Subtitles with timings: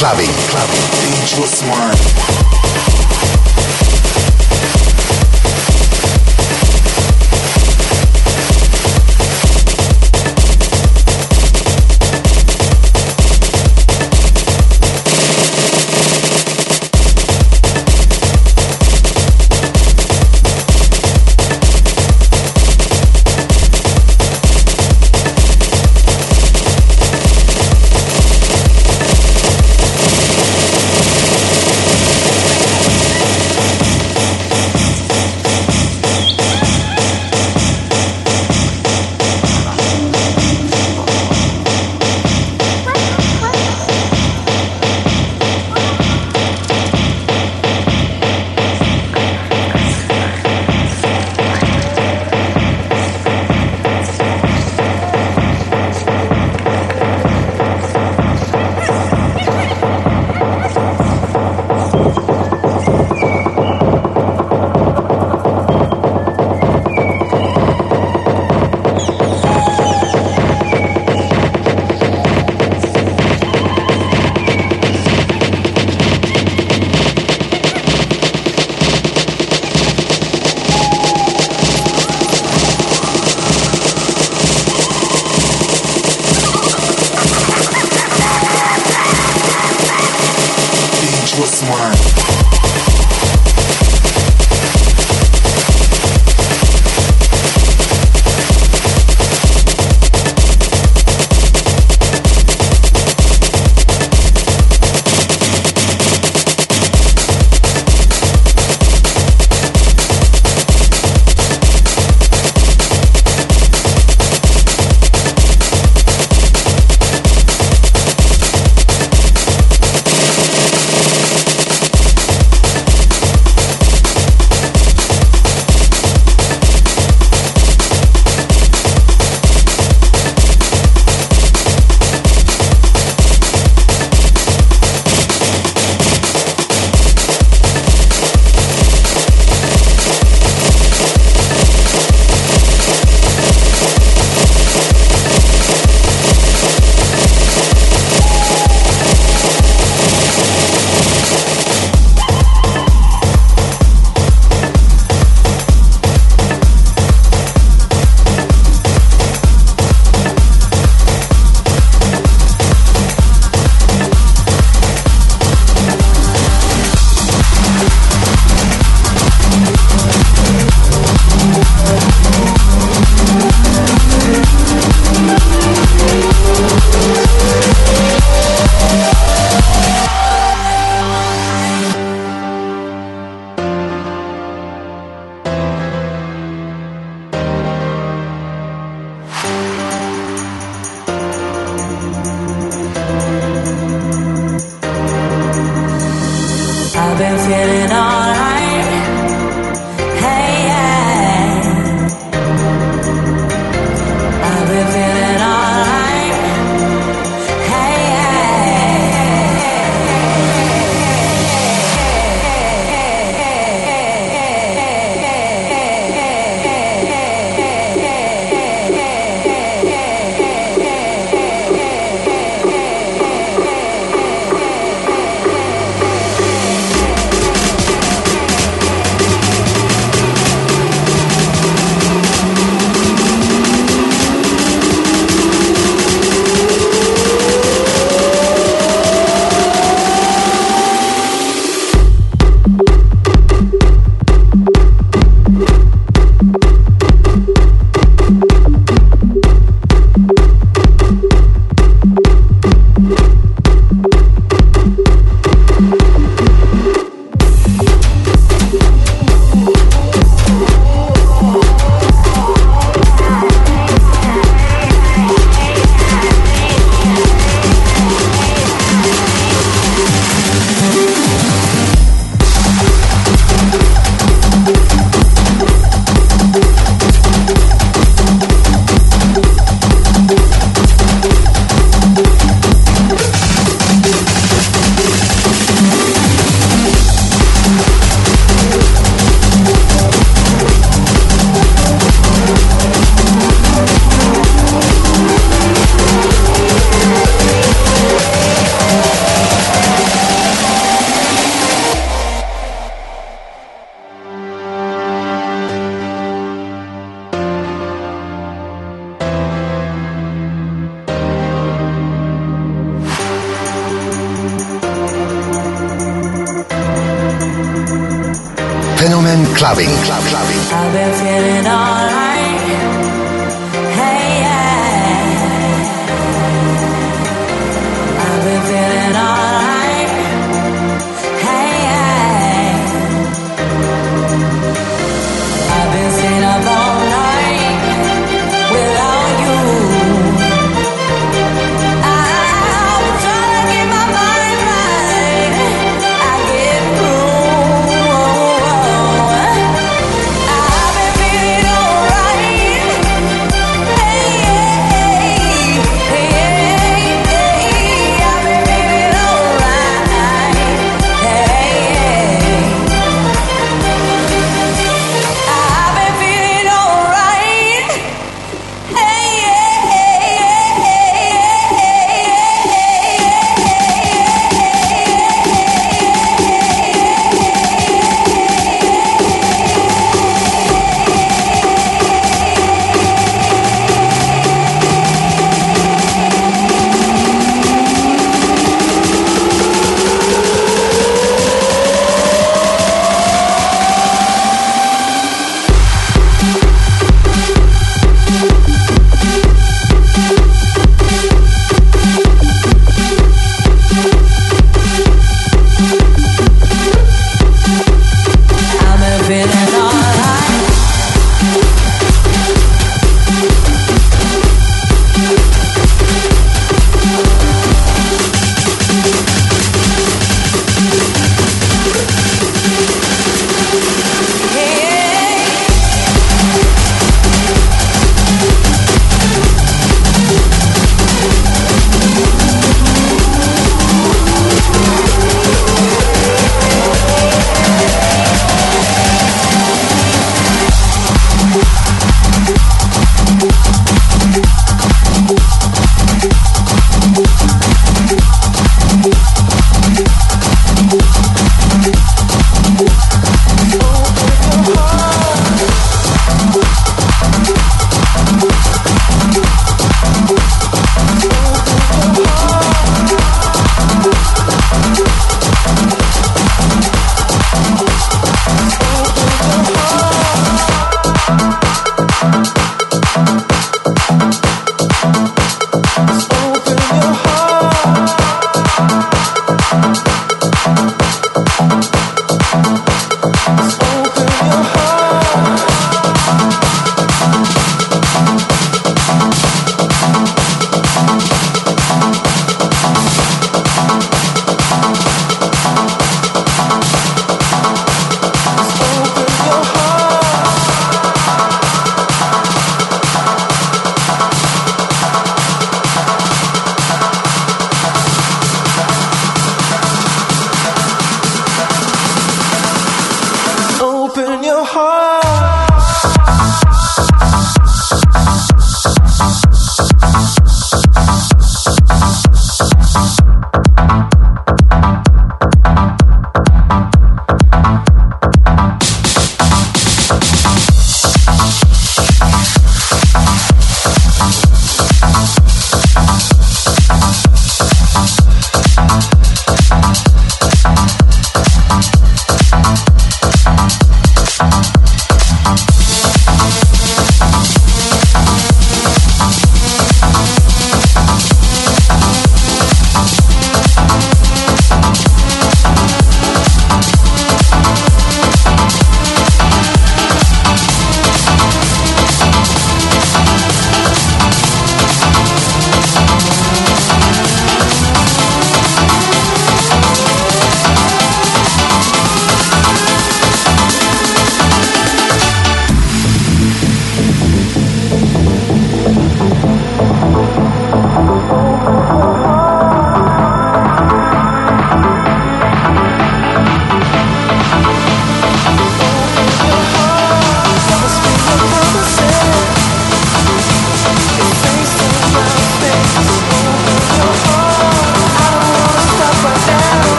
[0.00, 1.10] Fenomen Clubbing.
[1.12, 2.29] Dangerous one.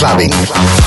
[0.00, 0.79] Clubbing.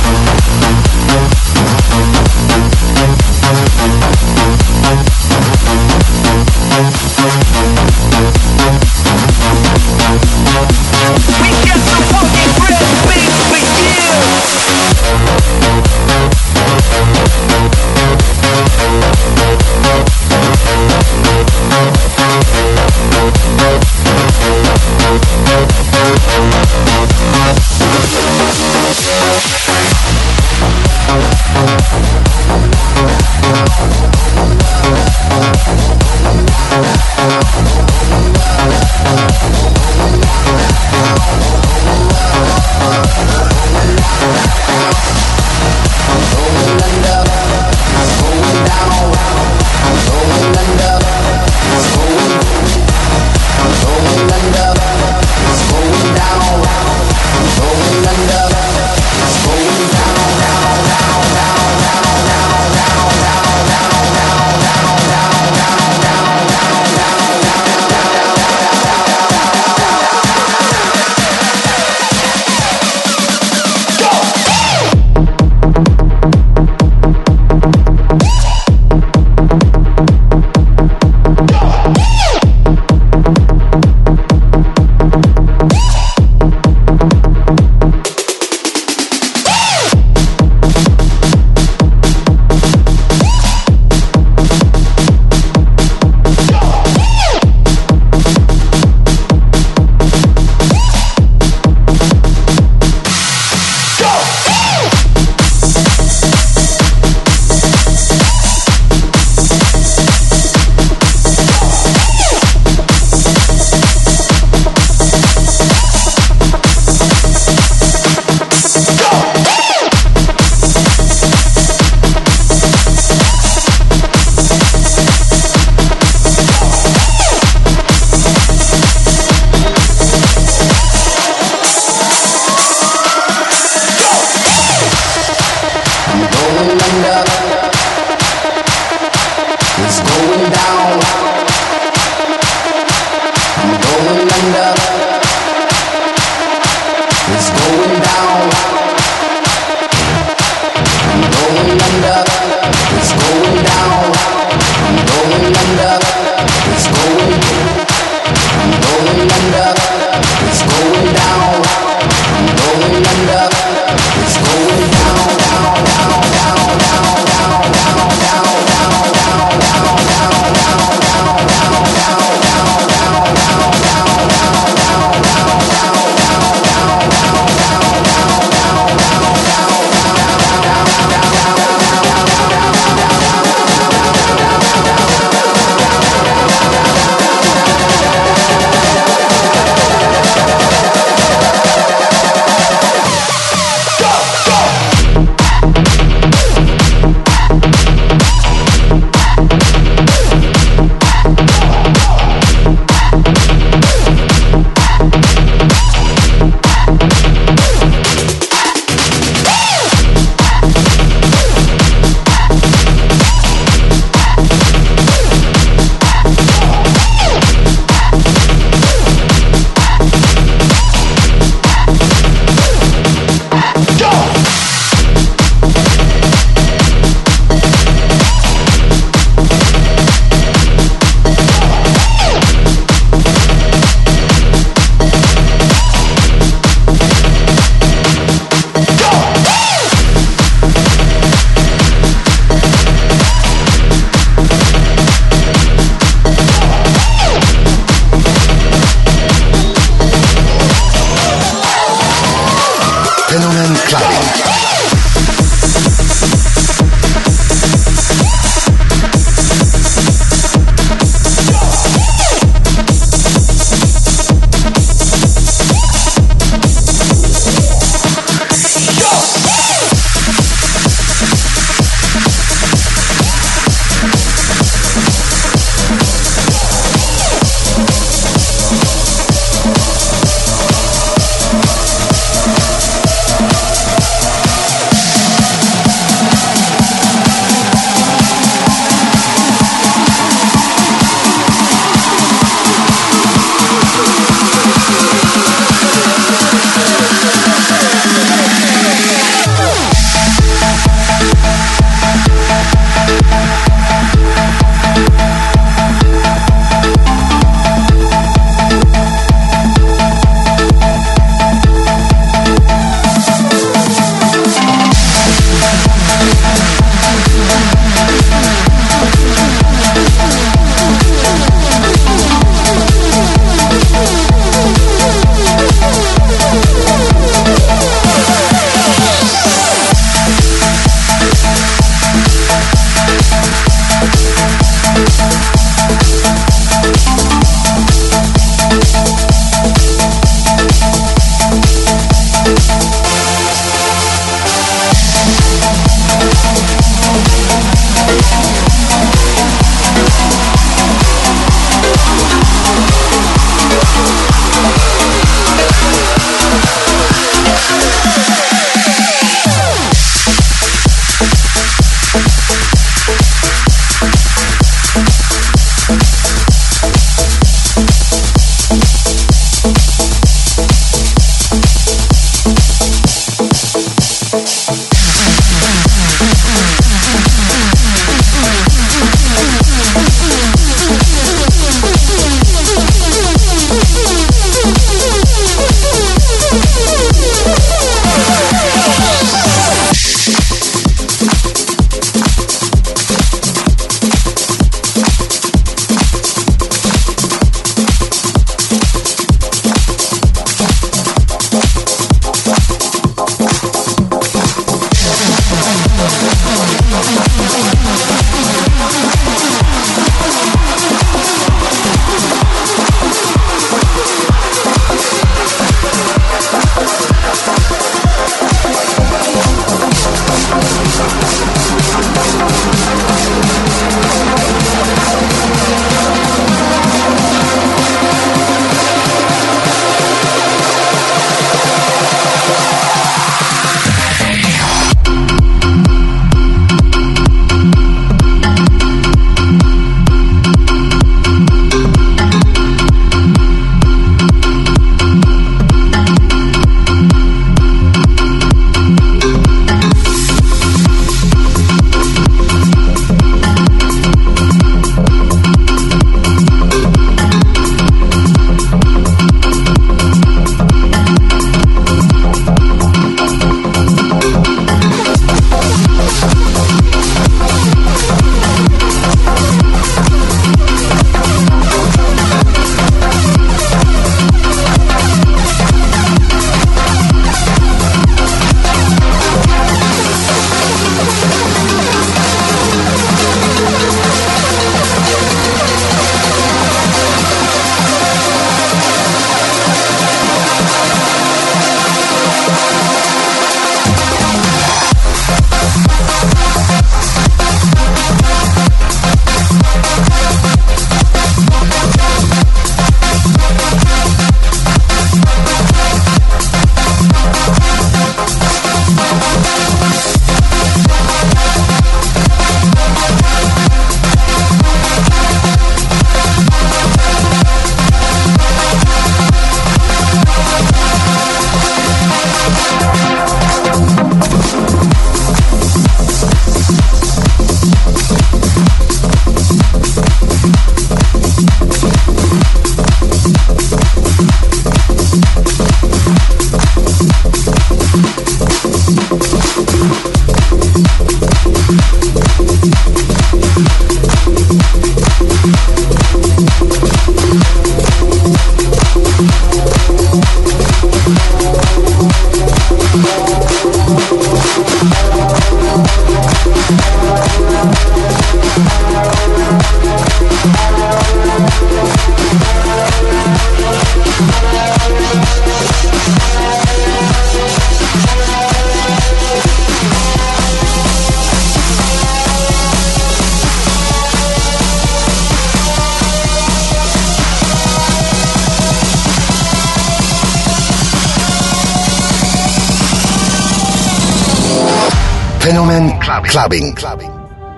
[586.04, 586.76] Fenomen Clubbing.
[586.76, 587.12] clubbing,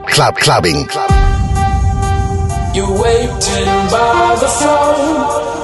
[0.06, 0.88] Club Clubbing.
[2.76, 5.56] You're waiting by the phone.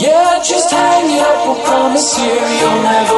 [0.00, 1.46] Yeah, just hang up.
[1.46, 3.17] I promise you, you'll never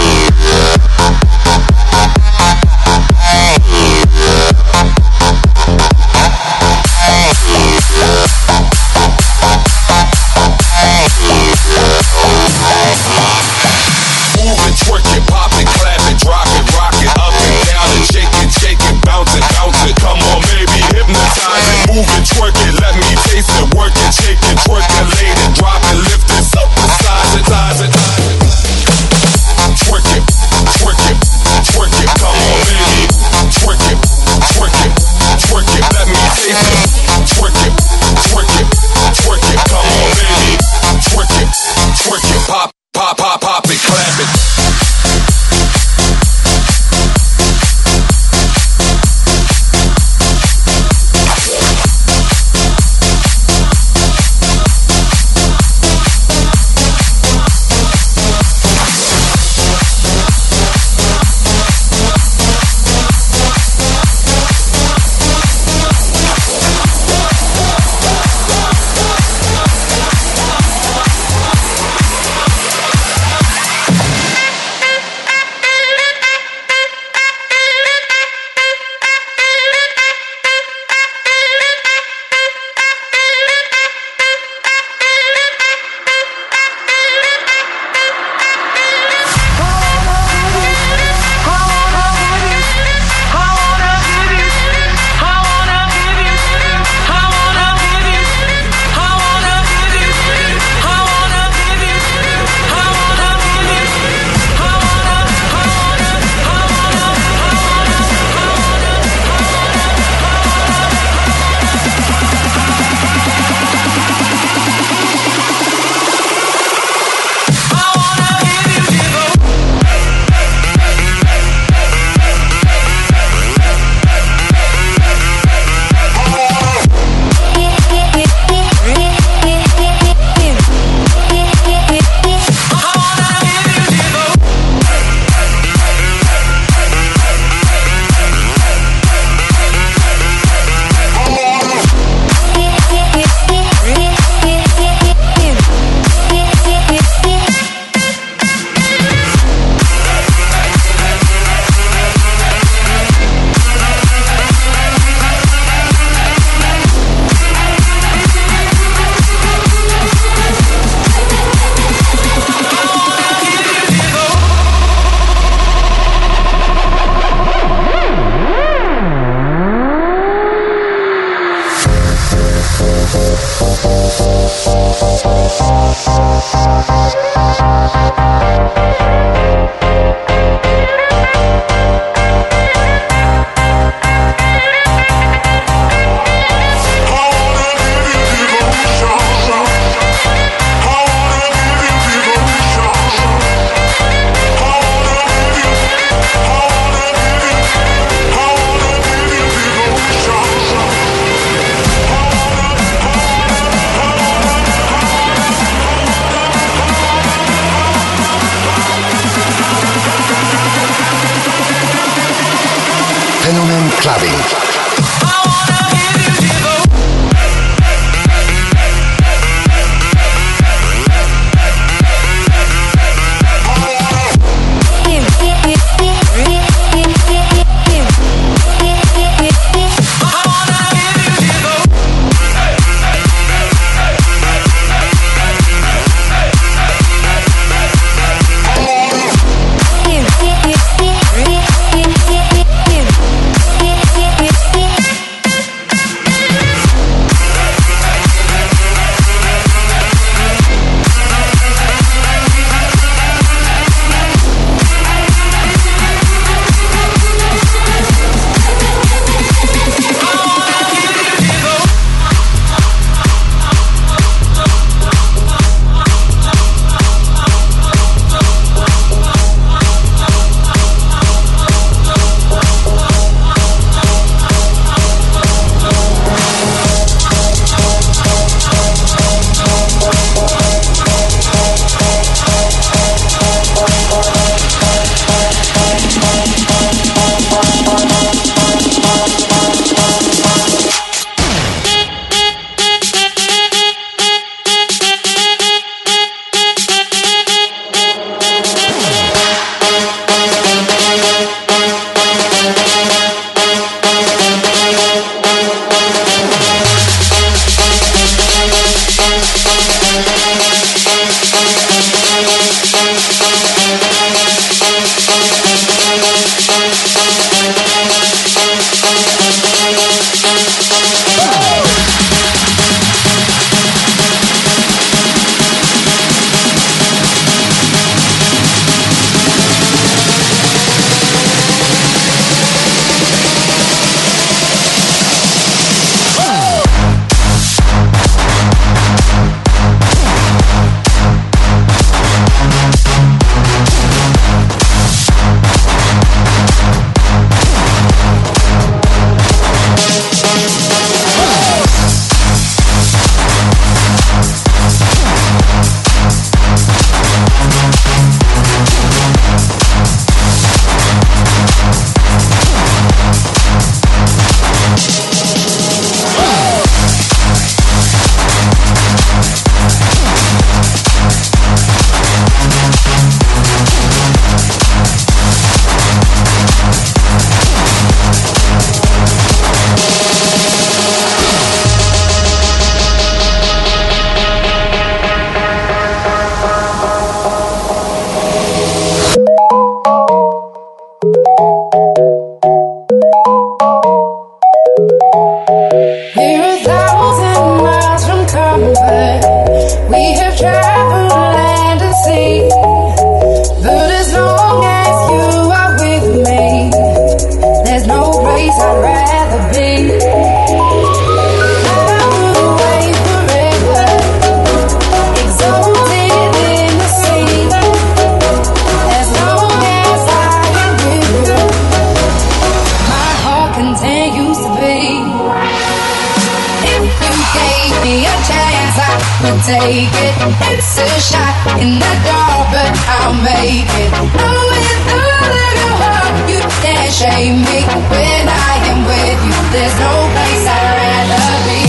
[430.69, 434.13] It's a shot in the dark, but I'll make it.
[434.13, 437.79] I'm with the little heart, you can't shame me
[438.11, 439.57] when I am with you.
[439.73, 441.81] There's no place I'd rather be.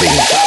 [0.00, 0.39] Benz.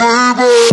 [0.00, 0.69] baby.